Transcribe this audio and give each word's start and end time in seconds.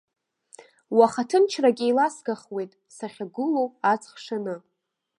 Уаха 0.97 1.23
ҭынчрак 1.29 1.77
еиласгахуеит, 1.85 2.71
сахьагәылоу 2.95 3.67
аҵх 3.91 4.13
шаны. 4.23 4.55